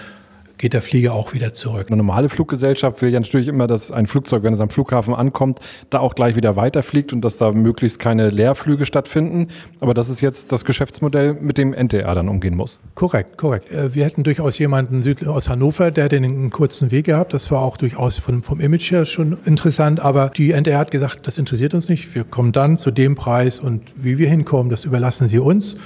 geht 0.59 0.73
der 0.73 0.83
Flieger 0.83 1.15
auch 1.15 1.33
wieder 1.33 1.53
zurück. 1.53 1.87
Eine 1.89 1.97
normale 1.97 2.29
Fluggesellschaft 2.29 3.01
will 3.01 3.11
ja 3.11 3.21
natürlich 3.21 3.49
immer, 3.49 3.67
dass 3.67 3.91
ein 3.91 4.07
Flugzeug, 4.07 4.43
wenn 4.43 4.53
es 4.53 4.61
am 4.61 4.71
Flughafen 4.71 5.15
ankommt, 5.15 5.61
da 5.91 6.01
auch 6.01 6.15
gleich 6.15 6.37
wieder 6.37 6.57
weiterfliegt 6.57 7.13
und 7.13 7.23
dass 7.23 7.39
da 7.39 7.53
möglichst 7.53 7.99
keine 7.99 8.31
Leerflüge 8.31 8.85
stattfinden. 8.85 9.49
Aber 9.81 9.95
das 9.95 10.09
ist 10.09 10.21
jetzt 10.21 10.53
das 10.53 10.65
Geschäftsmodell, 10.65 11.35
mit 11.35 11.59
dem 11.59 11.73
NTR 11.73 12.15
dann 12.15 12.29
umgehen 12.29 12.57
muss. 12.57 12.81
Korrekt, 12.95 13.39
korrekt. 13.39 13.71
Äh, 13.71 13.95
wir 13.95 14.05
hätten 14.05 14.25
durchaus 14.25 14.59
jemanden 14.59 15.03
aus 15.27 15.49
Hannover, 15.49 15.91
der 15.91 16.09
den 16.09 16.25
einen 16.25 16.51
kurzen 16.51 16.91
Weg 16.91 17.07
gehabt. 17.07 17.33
Das 17.33 17.51
war 17.51 17.61
auch 17.61 17.77
durchaus 17.77 18.19
vom, 18.19 18.43
vom 18.43 18.61
Image 18.61 18.91
her 18.91 19.05
schon 19.05 19.39
interessant. 19.45 20.01
Aber 20.01 20.31
die 20.31 20.53
NTR 20.53 20.79
hat 20.79 20.91
gesagt, 20.91 21.27
das 21.27 21.39
interessiert 21.39 21.75
uns 21.75 21.89
nicht. 21.89 22.15
Wir 22.15 22.25
kommen 22.25 22.53
dann 22.53 22.77
zu 22.77 22.91
dem 22.91 23.15
Preis 23.15 23.61
und 23.61 23.83
wie 23.97 24.19
wir 24.19 24.29
hinkommen, 24.29 24.71
das 24.71 24.85
überlassen 24.85 25.29
Sie 25.29 25.39
uns. 25.39 25.77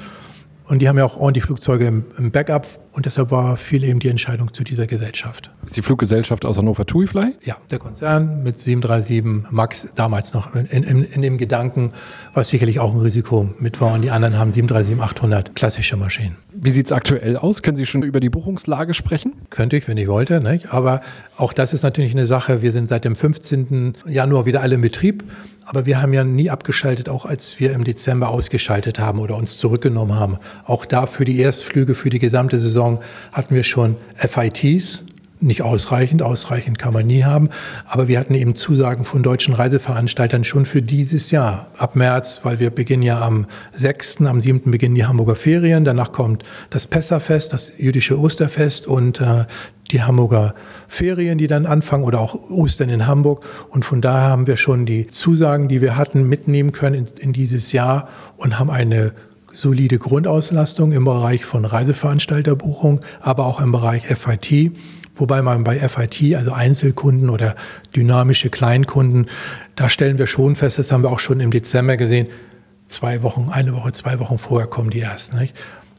Und 0.65 0.81
die 0.81 0.89
haben 0.89 0.97
ja 0.97 1.05
auch 1.05 1.17
ordentlich 1.17 1.45
Flugzeuge 1.45 1.87
im, 1.87 2.31
Backup 2.31 2.67
und 2.93 3.07
deshalb 3.07 3.31
war 3.31 3.57
viel 3.57 3.85
eben 3.85 3.99
die 3.99 4.09
Entscheidung 4.09 4.53
zu 4.55 4.65
dieser 4.65 4.87
Gesellschaft. 4.87 5.51
Ist 5.67 5.77
die 5.77 5.83
Fluggesellschaft 5.83 6.45
aus 6.45 6.57
Hannover 6.57 6.87
TuiFly? 6.87 7.35
Ja, 7.45 7.57
der 7.71 7.79
Konzern 7.79 8.43
mit 8.43 8.59
737 8.59 9.51
MAX 9.51 9.89
damals 9.95 10.35
noch 10.35 10.55
in, 10.55 10.67
in, 10.67 11.03
in 11.05 11.23
dem 11.23 11.39
Gedanken, 11.39 11.93
was 12.33 12.49
sicherlich 12.49 12.81
auch 12.81 12.95
ein 12.95 13.01
Risiko 13.01 13.49
mit 13.59 13.81
war. 13.81 13.95
Und 13.95 14.03
die 14.03 14.11
anderen 14.11 14.39
haben 14.39 14.53
737-800 14.53 15.55
klassische 15.55 15.97
Maschinen. 15.97 16.37
Wie 16.53 16.71
sieht 16.71 16.87
es 16.87 16.93
aktuell 16.93 17.37
aus? 17.37 17.63
Können 17.63 17.77
Sie 17.77 17.87
schon 17.87 18.03
über 18.03 18.21
die 18.21 18.31
Buchungslage 18.31 18.95
sprechen? 18.95 19.33
Könnte 19.51 19.77
ich, 19.77 19.89
wenn 19.89 19.97
ich 19.97 20.09
wollte. 20.09 20.41
Nicht? 20.41 20.73
Aber 20.73 21.01
auch 21.37 21.53
das 21.53 21.73
ist 21.73 21.83
natürlich 21.83 22.13
eine 22.13 22.27
Sache. 22.27 22.63
Wir 22.63 22.73
sind 22.73 22.89
seit 22.89 23.05
dem 23.05 23.17
15. 23.17 23.95
Januar 24.07 24.47
wieder 24.47 24.61
alle 24.63 24.77
in 24.77 24.81
Betrieb. 24.81 25.25
Aber 25.65 25.87
wir 25.87 26.03
haben 26.03 26.13
ja 26.13 26.25
nie 26.25 26.51
abgeschaltet, 26.51 27.09
auch 27.09 27.25
als 27.25 27.61
wir 27.61 27.73
im 27.73 27.85
Dezember 27.85 28.29
ausgeschaltet 28.29 28.99
haben 28.99 29.19
oder 29.19 29.37
uns 29.37 29.59
zurückgenommen 29.59 30.19
haben. 30.19 30.39
Auch 30.65 30.85
da 30.85 31.07
für 31.07 31.25
die 31.25 31.39
Erstflüge, 31.39 31.95
für 31.95 32.11
die 32.11 32.19
gesamte 32.19 32.59
Saison 32.59 33.01
hatten 33.33 33.55
wir 33.55 33.63
schon 33.63 33.97
FITs, 34.17 35.05
nicht 35.43 35.63
ausreichend, 35.63 36.23
ausreichend 36.23 36.79
kann 36.79 36.95
man 36.95 37.07
nie 37.07 37.25
haben, 37.25 37.51
aber 37.87 38.09
wir 38.09 38.19
hatten 38.19 38.35
eben 38.35 38.55
Zusagen 38.55 39.05
von 39.05 39.23
deutschen 39.23 39.55
Reiseveranstaltern 39.55 40.45
schon 40.45 40.67
für 40.67 40.83
dieses 40.83 41.31
Jahr. 41.31 41.67
Ab 41.79 41.97
März, 41.97 42.41
weil 42.43 42.61
wir 42.61 42.71
beginnen 42.71 43.03
ja 43.03 43.21
am 43.21 43.47
6., 43.73 44.23
am 44.23 44.41
7. 44.41 44.71
beginnen 44.71 44.95
die 44.95 45.05
Hamburger 45.05 45.37
Ferien, 45.37 45.85
danach 45.85 46.13
kommt 46.13 46.45
das 46.71 46.87
Pessachfest, 46.87 47.53
das 47.53 47.73
jüdische 47.77 48.19
Osterfest 48.19 48.87
und 48.87 49.21
äh, 49.21 49.45
die 49.91 50.03
Hamburger 50.03 50.55
Ferien, 50.89 51.39
die 51.39 51.47
dann 51.47 51.67
anfangen 51.67 52.05
oder 52.05 52.21
auch 52.21 52.35
Ostern 52.51 52.89
in 52.89 53.07
Hamburg. 53.07 53.45
Und 53.69 53.85
von 53.85 54.01
daher 54.01 54.31
haben 54.31 54.47
wir 54.47 54.57
schon 54.57 54.87
die 54.87 55.07
Zusagen, 55.07 55.69
die 55.69 55.81
wir 55.81 55.97
hatten, 55.97 56.29
mitnehmen 56.29 56.73
können 56.73 56.95
in, 56.95 57.07
in 57.19 57.33
dieses 57.33 57.73
Jahr 57.73 58.09
und 58.37 58.59
haben 58.59 58.71
eine 58.71 59.13
solide 59.53 59.99
Grundauslastung 59.99 60.93
im 60.93 61.05
Bereich 61.05 61.45
von 61.45 61.65
Reiseveranstalterbuchung, 61.65 63.01
aber 63.21 63.47
auch 63.47 63.61
im 63.61 63.73
Bereich 63.73 64.07
FIT. 64.07 64.73
Wobei 65.15 65.43
man 65.43 65.63
bei 65.63 65.79
FIT, 65.79 66.37
also 66.37 66.53
Einzelkunden 66.53 67.29
oder 67.29 67.55
dynamische 67.95 68.49
Kleinkunden, 68.49 69.27
da 69.77 69.89
stellen 69.89 70.19
wir 70.19 70.27
schon 70.27 70.57
fest, 70.57 70.79
das 70.79 70.91
haben 70.91 71.03
wir 71.03 71.11
auch 71.11 71.21
schon 71.21 71.41
im 71.41 71.51
Dezember 71.51 71.97
gesehen, 71.97 72.29
zwei 72.87 73.23
Wochen, 73.23 73.51
eine 73.51 73.75
Woche, 73.75 73.93
zwei 73.93 74.19
Wochen 74.21 74.39
vorher 74.39 74.69
kommen 74.69 74.91
die 74.91 75.01
erst. 75.01 75.35
Nicht? 75.35 75.55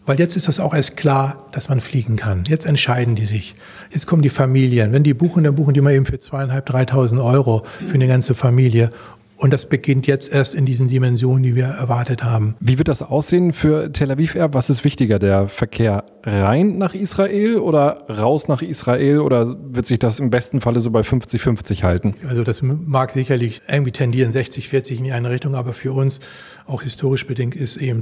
Weil 0.05 0.19
jetzt 0.19 0.35
ist 0.35 0.47
das 0.47 0.59
auch 0.59 0.73
erst 0.73 0.97
klar, 0.97 1.47
dass 1.51 1.69
man 1.69 1.79
fliegen 1.79 2.17
kann. 2.17 2.43
Jetzt 2.47 2.65
entscheiden 2.65 3.15
die 3.15 3.25
sich. 3.25 3.55
Jetzt 3.91 4.05
kommen 4.05 4.21
die 4.21 4.29
Familien. 4.29 4.91
Wenn 4.91 5.03
die 5.03 5.13
buchen, 5.13 5.43
dann 5.43 5.55
buchen 5.55 5.73
die 5.73 5.81
mal 5.81 5.93
eben 5.93 6.05
für 6.05 6.19
zweieinhalb, 6.19 6.65
dreitausend 6.65 7.21
Euro 7.21 7.63
für 7.85 7.93
eine 7.93 8.07
ganze 8.07 8.35
Familie. 8.35 8.89
Und 9.35 9.51
das 9.51 9.67
beginnt 9.67 10.07
jetzt 10.07 10.31
erst 10.31 10.53
in 10.53 10.65
diesen 10.65 10.87
Dimensionen, 10.87 11.43
die 11.43 11.55
wir 11.55 11.65
erwartet 11.65 12.23
haben. 12.23 12.55
Wie 12.59 12.77
wird 12.77 12.87
das 12.87 13.01
aussehen 13.01 13.51
für 13.51 13.91
Tel 13.91 14.11
Aviv 14.11 14.35
Air? 14.35 14.53
Was 14.53 14.69
ist 14.69 14.85
wichtiger, 14.85 15.19
der 15.19 15.47
Verkehr 15.47 16.05
rein 16.23 16.77
nach 16.77 16.93
Israel 16.93 17.57
oder 17.57 18.05
raus 18.09 18.47
nach 18.47 18.61
Israel? 18.61 19.19
Oder 19.19 19.55
wird 19.73 19.85
sich 19.85 19.99
das 19.99 20.19
im 20.19 20.29
besten 20.29 20.61
Falle 20.61 20.79
so 20.79 20.91
bei 20.91 21.01
50-50 21.01 21.83
halten? 21.83 22.15
Also 22.27 22.43
das 22.43 22.61
mag 22.61 23.11
sicherlich 23.11 23.61
irgendwie 23.67 23.91
tendieren, 23.91 24.31
60-40 24.31 24.97
in 24.97 25.03
die 25.05 25.11
eine 25.11 25.29
Richtung, 25.29 25.55
aber 25.55 25.73
für 25.73 25.93
uns, 25.93 26.19
auch 26.65 26.83
historisch 26.83 27.27
bedingt, 27.27 27.55
ist 27.55 27.77
eben 27.77 28.01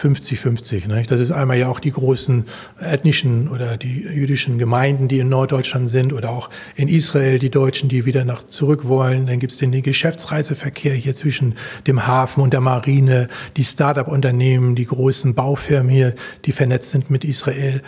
50-50. 0.00 1.06
Das 1.08 1.20
ist 1.20 1.32
einmal 1.32 1.58
ja 1.58 1.68
auch 1.68 1.80
die 1.80 1.90
großen 1.90 2.44
ethnischen 2.80 3.48
oder 3.48 3.76
die 3.76 4.02
jüdischen 4.02 4.58
Gemeinden, 4.58 5.08
die 5.08 5.18
in 5.18 5.28
Norddeutschland 5.28 5.88
sind 5.88 6.12
oder 6.12 6.30
auch 6.30 6.50
in 6.76 6.88
Israel 6.88 7.38
die 7.38 7.50
Deutschen, 7.50 7.88
die 7.88 8.06
wieder 8.06 8.24
nach 8.24 8.46
zurück 8.46 8.86
wollen. 8.86 9.26
Dann 9.26 9.40
gibt 9.40 9.52
es 9.52 9.58
den, 9.58 9.72
den 9.72 9.82
Geschäftsreiseverkehr 9.82 10.94
hier 10.94 11.14
zwischen 11.14 11.54
dem 11.86 12.06
Hafen 12.06 12.42
und 12.42 12.52
der 12.52 12.60
Marine, 12.60 13.28
die 13.56 13.64
Start-up-Unternehmen, 13.64 14.76
die 14.76 14.86
großen 14.86 15.34
Baufirmen 15.34 15.90
hier, 15.90 16.14
die 16.44 16.52
vernetzt 16.52 16.90
sind 16.90 17.10
mit 17.10 17.24
Israel. 17.24 17.82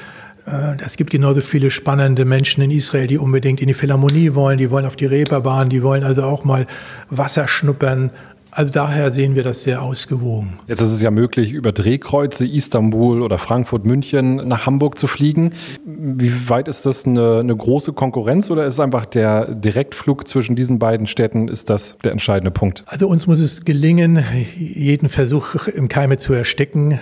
Äh, 0.47 0.77
es 0.85 0.97
gibt 0.97 1.11
genauso 1.11 1.41
viele 1.41 1.71
spannende 1.71 2.25
Menschen 2.25 2.63
in 2.63 2.71
Israel, 2.71 3.07
die 3.07 3.19
unbedingt 3.19 3.61
in 3.61 3.69
die 3.69 3.75
Philharmonie 3.75 4.35
wollen, 4.35 4.59
die 4.59 4.71
wollen 4.71 4.87
auf 4.87 4.97
die 4.97 5.07
Reeperbahn, 5.07 5.71
die 5.71 5.83
wollen 5.83 6.05
also 6.05 6.25
auch 6.25 6.45
mal 6.45 6.67
Wasser 7.09 7.49
schnuppern 7.49 8.11
Also 8.53 8.71
daher 8.71 9.11
sehen 9.13 9.35
wir 9.37 9.43
das 9.43 9.63
sehr 9.63 9.83
ausgewogen. 9.83 10.59
Jetzt 10.67 10.81
ist 10.81 10.91
es 10.91 11.01
ja 11.01 11.11
möglich, 11.11 11.53
über 11.53 11.73
Drehkreuze 11.73 12.47
Istanbul 12.47 13.23
oder 13.23 13.39
Frankfurt, 13.39 13.85
München 13.85 14.37
nach 14.49 14.67
Hamburg 14.67 14.99
zu 14.99 15.07
fliegen. 15.07 15.53
Wie 15.85 16.49
weit 16.49 16.69
ist 16.69 16.87
das 16.87 17.07
eine, 17.07 17.39
eine 17.39 17.57
große 17.57 17.93
Konkurrenz 17.93 18.51
oder 18.51 18.67
ist 18.67 18.81
einfach 18.81 19.07
der 19.07 19.55
Direktflug 19.55 20.27
zwischen 20.27 20.57
diesen 20.57 20.79
beiden 20.79 21.07
Städten 21.07 21.49
ist 21.49 21.71
das 21.71 21.97
der 22.03 22.13
entscheidende 22.13 22.51
Punkt? 22.51 22.83
Also 22.87 23.09
uns 23.09 23.27
muss 23.27 23.41
es 23.41 23.65
gelingen, 23.65 24.25
jeden 24.57 25.09
Versuch 25.09 25.67
im 25.69 25.89
Keime 25.89 26.17
zu 26.17 26.33
ersticken, 26.33 26.99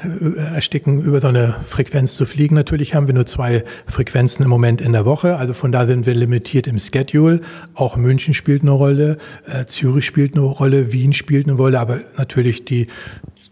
ersticken 0.55 1.03
über 1.03 1.21
so 1.21 1.29
eine 1.29 1.57
Frequenz 1.67 2.15
zu 2.15 2.27
fliegen. 2.27 2.55
Natürlich 2.55 2.95
haben 2.95 3.07
wir 3.07 3.15
nur 3.15 3.27
zwei 3.27 3.65
Frequenzen 3.87 4.43
im 4.43 4.51
Moment 4.51 4.81
in 4.81 4.93
der 4.93 5.07
Woche. 5.07 5.37
Also 5.37 5.55
von 5.55 5.73
da 5.73 5.87
sind 5.87 6.07
wir 6.07 6.15
limitiert 6.15 6.67
im 6.67 6.79
Schedule. 6.79 7.41
Auch 7.75 7.97
München 7.97 8.35
spielt 8.35 8.63
eine 8.63 8.73
Rolle, 8.73 9.17
äh, 9.47 9.65
Zürich 9.67 10.05
spielt 10.05 10.35
eine 10.35 10.45
Rolle, 10.45 10.93
Wien 10.93 11.13
spielt 11.13 11.38
spielt 11.39 11.51
eine 11.51 11.57
Rolle, 11.57 11.79
aber 11.79 12.01
natürlich 12.17 12.65
die 12.65 12.89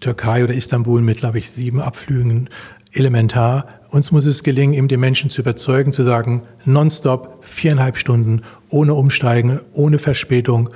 Türkei 0.00 0.42
oder 0.42 0.52
Istanbul 0.52 1.02
mit, 1.02 1.18
glaube 1.18 1.38
ich, 1.38 1.52
sieben 1.52 1.80
Abflügen 1.80 2.50
elementar. 2.90 3.68
Uns 3.90 4.10
muss 4.10 4.26
es 4.26 4.42
gelingen, 4.42 4.74
eben 4.74 4.88
die 4.88 4.96
Menschen 4.96 5.30
zu 5.30 5.40
überzeugen, 5.40 5.92
zu 5.92 6.02
sagen, 6.02 6.42
nonstop, 6.64 7.38
viereinhalb 7.42 7.96
Stunden, 7.96 8.42
ohne 8.70 8.94
Umsteigen, 8.94 9.60
ohne 9.72 10.00
Verspätung. 10.00 10.70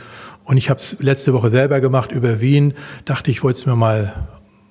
Und 0.44 0.56
ich 0.56 0.70
habe 0.70 0.78
es 0.78 0.98
letzte 1.00 1.32
Woche 1.32 1.50
selber 1.50 1.80
gemacht 1.80 2.12
über 2.12 2.40
Wien, 2.40 2.74
dachte 3.06 3.32
ich, 3.32 3.42
wollte 3.42 3.58
es 3.58 3.66
mir 3.66 3.74
mal 3.74 4.12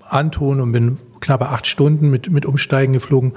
antun 0.08 0.62
und 0.62 0.72
bin 0.72 0.98
knappe 1.20 1.50
acht 1.50 1.68
Stunden 1.68 2.10
mit, 2.10 2.32
mit 2.32 2.46
Umsteigen 2.46 2.94
geflogen. 2.94 3.34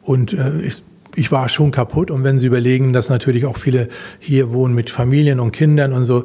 Und 0.00 0.32
äh, 0.32 0.62
ich, 0.62 0.82
ich 1.14 1.30
war 1.30 1.48
schon 1.48 1.70
kaputt. 1.70 2.10
Und 2.10 2.24
wenn 2.24 2.40
Sie 2.40 2.46
überlegen, 2.46 2.92
dass 2.92 3.08
natürlich 3.08 3.46
auch 3.46 3.56
viele 3.56 3.88
hier 4.18 4.52
wohnen 4.52 4.74
mit 4.74 4.90
Familien 4.90 5.38
und 5.38 5.52
Kindern 5.52 5.92
und 5.92 6.06
so, 6.06 6.24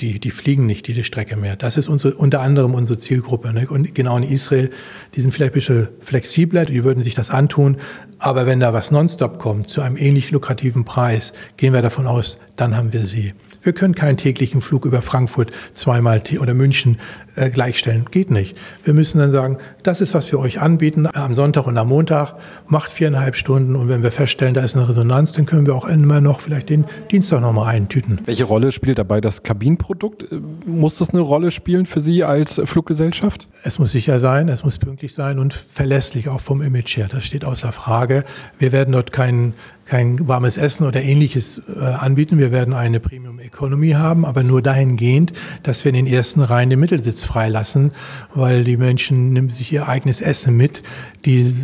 die, 0.00 0.18
die 0.18 0.30
fliegen 0.30 0.66
nicht 0.66 0.86
diese 0.86 1.04
Strecke 1.04 1.36
mehr. 1.36 1.56
Das 1.56 1.76
ist 1.76 1.88
unsere, 1.88 2.14
unter 2.14 2.40
anderem 2.40 2.74
unsere 2.74 2.98
Zielgruppe. 2.98 3.52
Ne? 3.52 3.68
Und 3.68 3.94
genau 3.94 4.16
in 4.16 4.24
Israel, 4.24 4.70
die 5.14 5.20
sind 5.20 5.32
vielleicht 5.32 5.52
ein 5.52 5.54
bisschen 5.54 5.88
flexibler, 6.00 6.64
die 6.64 6.84
würden 6.84 7.02
sich 7.02 7.14
das 7.14 7.30
antun. 7.30 7.76
Aber 8.18 8.46
wenn 8.46 8.60
da 8.60 8.72
was 8.72 8.90
nonstop 8.90 9.38
kommt, 9.38 9.70
zu 9.70 9.82
einem 9.82 9.96
ähnlich 9.96 10.30
lukrativen 10.30 10.84
Preis, 10.84 11.32
gehen 11.56 11.72
wir 11.72 11.82
davon 11.82 12.06
aus, 12.06 12.38
dann 12.56 12.76
haben 12.76 12.92
wir 12.92 13.00
sie. 13.00 13.34
Wir 13.62 13.72
können 13.72 13.94
keinen 13.94 14.18
täglichen 14.18 14.60
Flug 14.60 14.84
über 14.84 15.00
Frankfurt 15.00 15.50
zweimal 15.72 16.22
oder 16.38 16.52
München 16.52 16.98
äh, 17.36 17.50
gleichstellen. 17.50 18.06
Geht 18.10 18.30
nicht. 18.30 18.56
Wir 18.84 18.94
müssen 18.94 19.18
dann 19.18 19.32
sagen, 19.32 19.58
das 19.82 20.00
ist, 20.00 20.14
was 20.14 20.30
wir 20.30 20.38
euch 20.38 20.60
anbieten 20.60 21.06
am 21.12 21.34
Sonntag 21.34 21.66
und 21.66 21.76
am 21.76 21.88
Montag. 21.88 22.34
Macht 22.66 22.90
viereinhalb 22.90 23.36
Stunden 23.36 23.76
und 23.76 23.88
wenn 23.88 24.02
wir 24.02 24.12
feststellen, 24.12 24.54
da 24.54 24.62
ist 24.62 24.76
eine 24.76 24.88
Resonanz, 24.88 25.32
dann 25.32 25.46
können 25.46 25.66
wir 25.66 25.74
auch 25.74 25.84
immer 25.84 26.20
noch 26.20 26.40
vielleicht 26.40 26.70
den 26.70 26.84
Dienstag 27.10 27.40
nochmal 27.40 27.74
eintüten. 27.74 28.20
Welche 28.24 28.44
Rolle 28.44 28.72
spielt 28.72 28.98
dabei 28.98 29.20
das 29.20 29.42
Kabinenprodukt? 29.42 30.30
Äh, 30.32 30.40
muss 30.66 30.98
das 30.98 31.10
eine 31.10 31.20
Rolle 31.20 31.50
spielen 31.50 31.86
für 31.86 32.00
Sie 32.00 32.24
als 32.24 32.60
Fluggesellschaft? 32.64 33.48
Es 33.62 33.78
muss 33.78 33.92
sicher 33.92 34.20
sein, 34.20 34.48
es 34.48 34.64
muss 34.64 34.78
pünktlich 34.78 35.14
sein 35.14 35.38
und 35.38 35.54
verlässlich 35.54 36.28
auch 36.28 36.40
vom 36.40 36.62
Image 36.62 36.96
her. 36.96 37.08
Das 37.10 37.24
steht 37.24 37.44
außer 37.44 37.72
Frage. 37.72 38.24
Wir 38.58 38.72
werden 38.72 38.92
dort 38.92 39.12
keinen 39.12 39.54
kein 39.84 40.26
warmes 40.28 40.56
Essen 40.56 40.86
oder 40.86 41.02
ähnliches 41.02 41.62
äh, 41.68 41.80
anbieten. 41.80 42.38
Wir 42.38 42.52
werden 42.52 42.74
eine 42.74 43.00
Premium 43.00 43.38
Economy 43.38 43.90
haben, 43.90 44.24
aber 44.24 44.42
nur 44.42 44.62
dahingehend, 44.62 45.32
dass 45.62 45.84
wir 45.84 45.90
in 45.90 45.96
den 45.96 46.06
ersten 46.06 46.40
Reihen 46.40 46.70
den 46.70 46.80
Mittelsitz 46.80 47.23
freilassen, 47.24 47.92
weil 48.34 48.64
die 48.64 48.76
Menschen 48.76 49.32
nehmen 49.32 49.50
sich 49.50 49.72
ihr 49.72 49.88
eigenes 49.88 50.20
Essen 50.20 50.56
mit. 50.56 50.82
Die, 51.24 51.54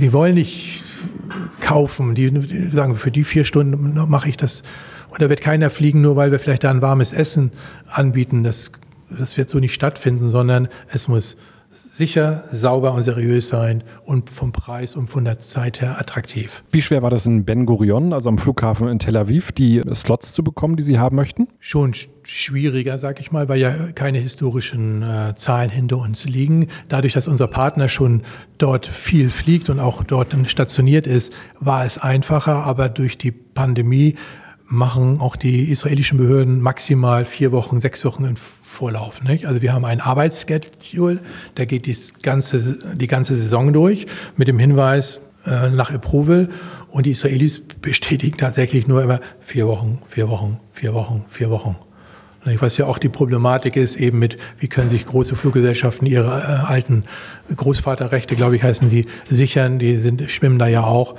die 0.00 0.12
wollen 0.12 0.34
nicht 0.34 0.82
kaufen. 1.60 2.14
Die, 2.14 2.30
die 2.30 2.68
sagen, 2.68 2.96
für 2.96 3.10
die 3.10 3.24
vier 3.24 3.44
Stunden 3.44 3.94
mache 4.08 4.28
ich 4.28 4.36
das. 4.36 4.62
Und 5.10 5.22
da 5.22 5.28
wird 5.28 5.40
keiner 5.40 5.70
fliegen, 5.70 6.00
nur 6.00 6.16
weil 6.16 6.32
wir 6.32 6.38
vielleicht 6.38 6.64
da 6.64 6.70
ein 6.70 6.82
warmes 6.82 7.12
Essen 7.12 7.50
anbieten. 7.88 8.44
Das, 8.44 8.72
das 9.10 9.36
wird 9.36 9.48
so 9.48 9.58
nicht 9.58 9.74
stattfinden, 9.74 10.30
sondern 10.30 10.68
es 10.92 11.08
muss 11.08 11.36
sicher, 11.70 12.44
sauber 12.52 12.92
und 12.92 13.02
seriös 13.02 13.48
sein 13.48 13.82
und 14.04 14.30
vom 14.30 14.52
Preis 14.52 14.96
und 14.96 15.08
von 15.08 15.24
der 15.24 15.38
Zeit 15.38 15.80
her 15.80 15.98
attraktiv. 15.98 16.62
Wie 16.70 16.82
schwer 16.82 17.02
war 17.02 17.10
das 17.10 17.26
in 17.26 17.44
Ben 17.44 17.66
Gurion, 17.66 18.12
also 18.12 18.28
am 18.28 18.38
Flughafen 18.38 18.88
in 18.88 18.98
Tel 18.98 19.16
Aviv, 19.16 19.52
die 19.52 19.82
Slots 19.94 20.32
zu 20.32 20.44
bekommen, 20.44 20.76
die 20.76 20.82
Sie 20.82 20.98
haben 20.98 21.16
möchten? 21.16 21.48
Schon 21.58 21.92
schwieriger, 22.22 22.98
sag 22.98 23.20
ich 23.20 23.32
mal, 23.32 23.48
weil 23.48 23.60
ja 23.60 23.92
keine 23.92 24.18
historischen 24.18 25.02
äh, 25.02 25.34
Zahlen 25.36 25.70
hinter 25.70 25.98
uns 25.98 26.26
liegen. 26.26 26.68
Dadurch, 26.88 27.14
dass 27.14 27.28
unser 27.28 27.46
Partner 27.46 27.88
schon 27.88 28.22
dort 28.58 28.86
viel 28.86 29.30
fliegt 29.30 29.70
und 29.70 29.80
auch 29.80 30.02
dort 30.02 30.34
stationiert 30.46 31.06
ist, 31.06 31.32
war 31.60 31.84
es 31.84 31.98
einfacher, 31.98 32.64
aber 32.64 32.88
durch 32.88 33.16
die 33.16 33.32
Pandemie 33.32 34.16
machen 34.68 35.20
auch 35.20 35.36
die 35.36 35.70
israelischen 35.70 36.18
Behörden 36.18 36.60
maximal 36.60 37.24
vier 37.24 37.52
Wochen, 37.52 37.80
sechs 37.80 38.04
Wochen 38.04 38.24
in 38.24 38.36
Vorlauf. 38.76 39.22
Nicht? 39.22 39.46
Also 39.46 39.62
wir 39.62 39.72
haben 39.72 39.86
ein 39.86 40.02
Arbeitsschedule, 40.02 41.20
der 41.56 41.64
geht 41.64 41.86
die 41.86 41.96
ganze, 42.20 42.78
die 42.94 43.06
ganze 43.06 43.34
Saison 43.34 43.72
durch 43.72 44.06
mit 44.36 44.48
dem 44.48 44.58
Hinweis 44.58 45.20
äh, 45.46 45.70
nach 45.70 45.90
Approval 45.90 46.50
und 46.90 47.06
die 47.06 47.12
Israelis 47.12 47.62
bestätigen 47.80 48.36
tatsächlich 48.36 48.86
nur 48.86 49.02
immer 49.02 49.20
vier 49.40 49.66
Wochen, 49.66 50.00
vier 50.08 50.28
Wochen, 50.28 50.60
vier 50.72 50.92
Wochen, 50.92 51.24
vier 51.26 51.48
Wochen. 51.48 51.76
Was 52.60 52.76
ja 52.76 52.84
auch 52.84 52.98
die 52.98 53.08
Problematik 53.08 53.76
ist, 53.76 53.96
eben 53.96 54.18
mit, 54.18 54.36
wie 54.58 54.68
können 54.68 54.90
sich 54.90 55.06
große 55.06 55.34
Fluggesellschaften 55.34 56.06
ihre 56.06 56.28
äh, 56.28 56.70
alten 56.70 57.04
Großvaterrechte, 57.56 58.36
glaube 58.36 58.56
ich, 58.56 58.62
heißen 58.62 58.90
die, 58.90 59.06
sichern. 59.28 59.78
Die 59.78 59.96
sind, 59.96 60.30
schwimmen 60.30 60.58
da 60.58 60.68
ja 60.68 60.84
auch. 60.84 61.16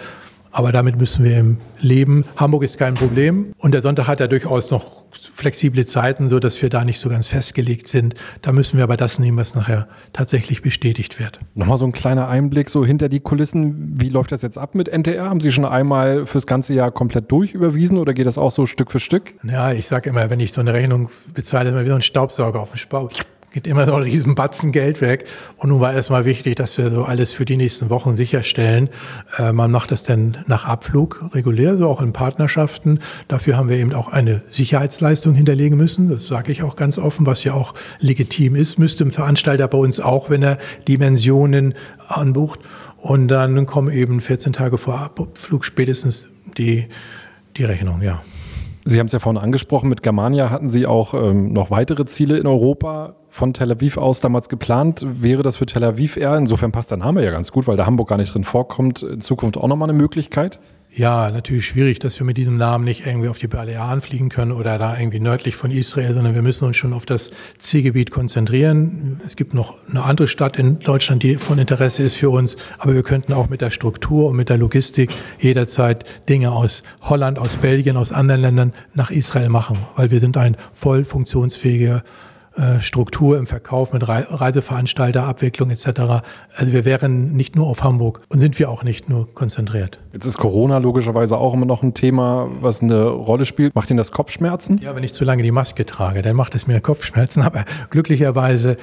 Aber 0.57 0.71
damit 0.71 0.97
müssen 0.97 1.23
wir 1.23 1.37
im 1.37 1.59
leben. 1.81 2.25
Hamburg 2.35 2.63
ist 2.63 2.79
kein 2.79 2.95
Problem. 2.95 3.53
Und 3.59 3.75
der 3.75 3.83
Sonntag 3.83 4.07
hat 4.07 4.19
ja 4.19 4.25
durchaus 4.25 4.71
noch 4.71 5.03
flexible 5.11 5.85
Zeiten, 5.85 6.29
so 6.29 6.39
dass 6.39 6.59
wir 6.63 6.71
da 6.71 6.83
nicht 6.83 6.99
so 6.99 7.09
ganz 7.09 7.27
festgelegt 7.27 7.87
sind. 7.87 8.15
Da 8.41 8.51
müssen 8.51 8.77
wir 8.77 8.83
aber 8.83 8.97
das 8.97 9.19
nehmen, 9.19 9.37
was 9.37 9.53
nachher 9.53 9.87
tatsächlich 10.13 10.63
bestätigt 10.63 11.19
wird. 11.19 11.39
Nochmal 11.53 11.77
so 11.77 11.85
ein 11.85 11.91
kleiner 11.91 12.27
Einblick 12.27 12.71
so 12.71 12.83
hinter 12.83 13.07
die 13.07 13.19
Kulissen. 13.19 14.01
Wie 14.01 14.09
läuft 14.09 14.31
das 14.31 14.41
jetzt 14.41 14.57
ab 14.57 14.73
mit 14.73 14.87
NTR? 14.87 15.29
Haben 15.29 15.41
Sie 15.41 15.51
schon 15.51 15.63
einmal 15.63 16.25
fürs 16.25 16.47
ganze 16.47 16.73
Jahr 16.73 16.89
komplett 16.89 17.31
durchüberwiesen 17.31 17.99
oder 17.99 18.15
geht 18.15 18.25
das 18.25 18.39
auch 18.39 18.49
so 18.49 18.65
Stück 18.65 18.91
für 18.91 18.99
Stück? 18.99 19.33
Ja, 19.43 19.73
ich 19.73 19.87
sage 19.87 20.09
immer, 20.09 20.31
wenn 20.31 20.39
ich 20.39 20.53
so 20.53 20.61
eine 20.61 20.73
Rechnung 20.73 21.11
bezahle, 21.35 21.69
ist 21.69 21.75
immer 21.75 21.85
wie 21.85 21.89
so 21.89 21.95
ein 21.95 22.01
Staubsauger 22.01 22.61
auf 22.61 22.71
dem 22.71 22.77
Spauch 22.77 23.11
geht 23.51 23.65
immer 23.65 23.85
so 23.85 23.95
ein 23.95 24.03
riesen 24.03 24.35
Batzen 24.35 24.71
Geld 24.71 25.01
weg. 25.01 25.25
Und 25.57 25.69
nun 25.69 25.79
war 25.79 25.93
erstmal 25.93 26.25
wichtig, 26.25 26.55
dass 26.55 26.77
wir 26.77 26.89
so 26.89 27.05
alles 27.05 27.33
für 27.33 27.45
die 27.45 27.57
nächsten 27.57 27.89
Wochen 27.89 28.15
sicherstellen. 28.15 28.89
Äh, 29.37 29.53
man 29.53 29.71
macht 29.71 29.91
das 29.91 30.03
dann 30.03 30.37
nach 30.47 30.65
Abflug 30.65 31.23
regulär, 31.33 31.77
so 31.77 31.87
auch 31.87 32.01
in 32.01 32.13
Partnerschaften. 32.13 32.99
Dafür 33.27 33.57
haben 33.57 33.69
wir 33.69 33.77
eben 33.77 33.93
auch 33.93 34.09
eine 34.09 34.41
Sicherheitsleistung 34.49 35.33
hinterlegen 35.33 35.77
müssen. 35.77 36.09
Das 36.09 36.27
sage 36.27 36.51
ich 36.51 36.63
auch 36.63 36.75
ganz 36.75 36.97
offen, 36.97 37.25
was 37.25 37.43
ja 37.43 37.53
auch 37.53 37.73
legitim 37.99 38.55
ist. 38.55 38.79
Müsste 38.79 39.05
ein 39.05 39.11
Veranstalter 39.11 39.67
bei 39.67 39.77
uns 39.77 39.99
auch, 39.99 40.29
wenn 40.29 40.43
er 40.43 40.57
Dimensionen 40.87 41.73
anbucht. 42.07 42.59
Und 42.97 43.29
dann 43.29 43.65
kommen 43.65 43.91
eben 43.91 44.21
14 44.21 44.53
Tage 44.53 44.77
vor 44.77 44.99
Abflug 44.99 45.63
spätestens 45.63 46.29
die, 46.57 46.87
die 47.55 47.63
Rechnung, 47.63 48.01
ja. 48.01 48.21
Sie 48.85 48.99
haben 48.99 49.07
es 49.07 49.11
ja 49.11 49.19
vorhin 49.19 49.41
angesprochen, 49.41 49.89
mit 49.89 50.01
Germania 50.01 50.49
hatten 50.49 50.69
Sie 50.69 50.85
auch 50.85 51.13
ähm, 51.13 51.51
noch 51.51 51.71
weitere 51.71 52.05
Ziele 52.05 52.37
in 52.37 52.47
Europa 52.47 53.15
von 53.37 53.53
Tel 53.53 53.71
Aviv 53.71 53.97
aus 53.97 54.19
damals 54.19 54.49
geplant. 54.49 55.05
Wäre 55.07 55.43
das 55.43 55.57
für 55.57 55.67
Tel 55.67 55.83
Aviv 55.83 56.17
eher, 56.17 56.35
insofern 56.35 56.71
passt 56.71 56.89
der 56.91 56.97
Name 56.97 57.23
ja 57.23 57.31
ganz 57.31 57.51
gut, 57.51 57.67
weil 57.67 57.77
da 57.77 57.85
Hamburg 57.85 58.09
gar 58.09 58.17
nicht 58.17 58.33
drin 58.33 58.43
vorkommt, 58.43 59.03
in 59.03 59.21
Zukunft 59.21 59.57
auch 59.57 59.67
nochmal 59.67 59.89
eine 59.89 59.97
Möglichkeit? 59.97 60.59
Ja, 60.91 61.29
natürlich 61.29 61.67
schwierig, 61.67 61.99
dass 61.99 62.17
wir 62.17 62.25
mit 62.25 62.37
diesem 62.37 62.57
Namen 62.57 62.83
nicht 62.83 63.05
irgendwie 63.05 63.27
auf 63.27 63.37
die 63.37 63.47
Balearen 63.47 64.01
fliegen 64.01 64.29
können 64.29 64.51
oder 64.51 64.79
da 64.79 64.97
irgendwie 64.97 65.19
nördlich 65.19 65.55
von 65.55 65.69
Israel, 65.69 66.15
sondern 66.15 66.33
wir 66.33 66.41
müssen 66.41 66.65
uns 66.65 66.77
schon 66.77 66.93
auf 66.93 67.05
das 67.05 67.29
Zielgebiet 67.59 68.09
konzentrieren. 68.09 69.21
Es 69.23 69.35
gibt 69.35 69.53
noch 69.53 69.75
eine 69.87 70.03
andere 70.03 70.27
Stadt 70.27 70.57
in 70.57 70.79
Deutschland, 70.79 71.21
die 71.21 71.35
von 71.35 71.59
Interesse 71.59 72.01
ist 72.01 72.15
für 72.15 72.31
uns, 72.31 72.57
aber 72.79 72.95
wir 72.95 73.03
könnten 73.03 73.33
auch 73.33 73.49
mit 73.49 73.61
der 73.61 73.69
Struktur 73.69 74.29
und 74.29 74.37
mit 74.37 74.49
der 74.49 74.57
Logistik 74.57 75.13
jederzeit 75.39 76.05
Dinge 76.27 76.51
aus 76.51 76.81
Holland, 77.01 77.37
aus 77.37 77.57
Belgien, 77.57 77.97
aus 77.97 78.11
anderen 78.11 78.41
Ländern 78.41 78.73
nach 78.95 79.11
Israel 79.11 79.49
machen, 79.49 79.77
weil 79.95 80.09
wir 80.09 80.19
sind 80.19 80.37
ein 80.37 80.57
voll 80.73 81.05
funktionsfähiger 81.05 81.97
äh, 81.97 82.01
Struktur 82.81 83.37
im 83.37 83.47
Verkauf 83.47 83.93
mit 83.93 84.07
Reiseveranstalterabwicklung 84.07 85.69
etc. 85.69 85.87
Also 86.55 86.73
wir 86.73 86.85
wären 86.85 87.33
nicht 87.33 87.55
nur 87.55 87.67
auf 87.67 87.83
Hamburg 87.83 88.21
und 88.29 88.39
sind 88.39 88.57
wir 88.59 88.69
auch 88.69 88.83
nicht 88.83 89.09
nur 89.09 89.33
konzentriert. 89.33 89.99
Jetzt 90.13 90.25
ist 90.25 90.37
Corona 90.37 90.79
logischerweise 90.79 91.37
auch 91.37 91.53
immer 91.53 91.65
noch 91.65 91.83
ein 91.83 91.93
Thema, 91.93 92.49
was 92.61 92.81
eine 92.81 93.03
Rolle 93.03 93.45
spielt. 93.45 93.75
Macht 93.75 93.89
Ihnen 93.91 93.97
das 93.97 94.11
Kopfschmerzen? 94.11 94.79
Ja, 94.79 94.95
wenn 94.95 95.03
ich 95.03 95.13
zu 95.13 95.23
lange 95.23 95.43
die 95.43 95.51
Maske 95.51 95.85
trage, 95.85 96.21
dann 96.21 96.35
macht 96.35 96.55
es 96.55 96.67
mir 96.67 96.81
Kopfschmerzen. 96.81 97.41
Aber 97.43 97.63
glücklicherweise 97.89 98.77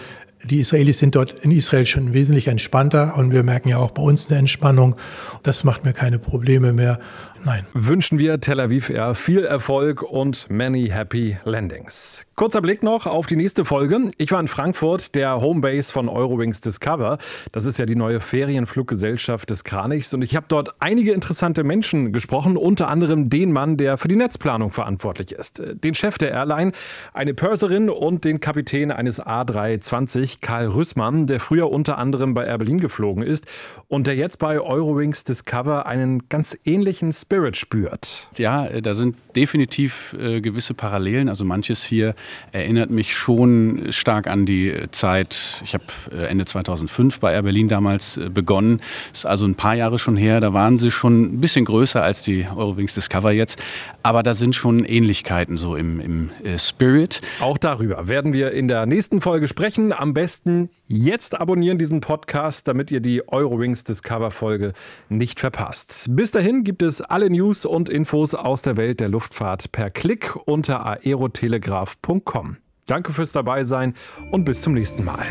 Die 0.44 0.60
Israelis 0.60 0.98
sind 0.98 1.14
dort 1.14 1.30
in 1.30 1.50
Israel 1.50 1.86
schon 1.86 2.12
wesentlich 2.12 2.48
entspannter 2.48 3.16
und 3.16 3.32
wir 3.32 3.42
merken 3.42 3.70
ja 3.70 3.78
auch 3.78 3.92
bei 3.92 4.02
uns 4.02 4.28
eine 4.28 4.38
Entspannung. 4.38 4.94
Das 5.42 5.64
macht 5.64 5.84
mir 5.84 5.94
keine 5.94 6.18
Probleme 6.18 6.74
mehr. 6.74 6.98
Nein. 7.46 7.66
Wünschen 7.74 8.18
wir 8.18 8.40
Tel 8.40 8.58
Aviv 8.58 8.88
Air 8.88 9.14
viel 9.14 9.44
Erfolg 9.44 10.02
und 10.02 10.48
many 10.48 10.88
happy 10.88 11.36
landings. 11.44 12.24
Kurzer 12.36 12.62
Blick 12.62 12.82
noch 12.82 13.06
auf 13.06 13.26
die 13.26 13.36
nächste 13.36 13.66
Folge. 13.66 14.10
Ich 14.16 14.32
war 14.32 14.40
in 14.40 14.48
Frankfurt, 14.48 15.14
der 15.14 15.40
Homebase 15.42 15.92
von 15.92 16.08
Eurowings 16.08 16.62
Discover. 16.62 17.18
Das 17.52 17.66
ist 17.66 17.78
ja 17.78 17.84
die 17.84 17.96
neue 17.96 18.20
Ferienfluggesellschaft 18.20 19.50
des 19.50 19.62
Kranichs. 19.62 20.14
Und 20.14 20.22
ich 20.22 20.34
habe 20.34 20.46
dort 20.48 20.72
einige 20.80 21.12
interessante 21.12 21.64
Menschen 21.64 22.12
gesprochen, 22.12 22.56
unter 22.56 22.88
anderem 22.88 23.28
den 23.28 23.52
Mann, 23.52 23.76
der 23.76 23.98
für 23.98 24.08
die 24.08 24.16
Netzplanung 24.16 24.72
verantwortlich 24.72 25.32
ist. 25.32 25.62
Den 25.62 25.94
Chef 25.94 26.16
der 26.16 26.30
Airline, 26.30 26.72
eine 27.12 27.34
Purserin 27.34 27.90
und 27.90 28.24
den 28.24 28.40
Kapitän 28.40 28.90
eines 28.90 29.22
A320, 29.22 30.38
Karl 30.40 30.68
Rüssmann, 30.68 31.26
der 31.26 31.40
früher 31.40 31.70
unter 31.70 31.98
anderem 31.98 32.32
bei 32.32 32.46
Air 32.46 32.58
Berlin 32.58 32.80
geflogen 32.80 33.22
ist 33.22 33.46
und 33.86 34.06
der 34.06 34.16
jetzt 34.16 34.38
bei 34.38 34.58
Eurowings 34.58 35.24
Discover 35.24 35.86
einen 35.86 36.28
ganz 36.30 36.56
ähnlichen 36.64 37.12
Spirit 37.12 37.33
Spirit 37.34 37.56
spürt. 37.56 38.28
Ja, 38.36 38.66
äh, 38.66 38.80
da 38.80 38.94
sind 38.94 39.16
definitiv 39.36 40.16
äh, 40.20 40.40
gewisse 40.40 40.74
Parallelen. 40.74 41.28
Also 41.28 41.44
manches 41.44 41.84
hier 41.84 42.14
erinnert 42.52 42.90
mich 42.90 43.14
schon 43.14 43.86
stark 43.90 44.26
an 44.26 44.46
die 44.46 44.74
Zeit, 44.90 45.62
ich 45.64 45.74
habe 45.74 45.84
äh, 46.12 46.26
Ende 46.26 46.44
2005 46.44 47.20
bei 47.20 47.32
Air 47.32 47.42
Berlin 47.42 47.68
damals 47.68 48.16
äh, 48.16 48.28
begonnen. 48.28 48.80
Ist 49.12 49.26
also 49.26 49.46
ein 49.46 49.54
paar 49.54 49.74
Jahre 49.74 49.98
schon 49.98 50.16
her. 50.16 50.40
Da 50.40 50.52
waren 50.52 50.78
sie 50.78 50.90
schon 50.90 51.22
ein 51.22 51.40
bisschen 51.40 51.64
größer 51.64 52.02
als 52.02 52.22
die 52.22 52.46
Eurowings 52.46 52.94
Discover 52.94 53.32
jetzt. 53.32 53.60
Aber 54.02 54.22
da 54.22 54.34
sind 54.34 54.54
schon 54.54 54.84
Ähnlichkeiten 54.84 55.56
so 55.56 55.76
im, 55.76 56.00
im 56.00 56.30
äh, 56.44 56.58
Spirit. 56.58 57.20
Auch 57.40 57.58
darüber 57.58 58.08
werden 58.08 58.32
wir 58.32 58.52
in 58.52 58.68
der 58.68 58.86
nächsten 58.86 59.20
Folge 59.20 59.48
sprechen. 59.48 59.92
Am 59.92 60.14
besten 60.14 60.70
jetzt 60.86 61.40
abonnieren 61.40 61.78
diesen 61.78 62.00
Podcast, 62.00 62.68
damit 62.68 62.90
ihr 62.90 63.00
die 63.00 63.26
Eurowings 63.28 63.84
Discover 63.84 64.30
Folge 64.30 64.72
nicht 65.08 65.40
verpasst. 65.40 66.06
Bis 66.10 66.30
dahin 66.30 66.64
gibt 66.64 66.82
es 66.82 67.00
alle 67.00 67.30
News 67.30 67.64
und 67.64 67.88
Infos 67.88 68.34
aus 68.34 68.62
der 68.62 68.76
Welt 68.76 69.00
der 69.00 69.08
Luftfahrt 69.24 69.72
per 69.72 69.88
Klick 69.88 70.36
unter 70.44 70.84
aerotelegraph.com. 70.84 72.58
Danke 72.86 73.12
fürs 73.14 73.32
Dabeisein 73.32 73.94
und 74.32 74.44
bis 74.44 74.60
zum 74.60 74.74
nächsten 74.74 75.02
Mal. 75.02 75.24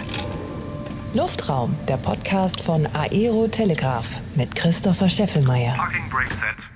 Luftraum, 1.13 1.75
der 1.87 1.97
Podcast 1.97 2.61
von 2.61 2.87
Aero 2.87 3.47
Telegraph 3.47 4.19
mit 4.33 4.55
Christopher 4.55 5.09
Scheffelmeier. 5.09 5.75
Parking 5.75 6.09
brake 6.09 6.31
set. 6.31 6.72